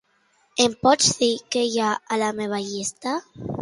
[0.65, 3.19] Em pots dir què hi ha a la meva llista?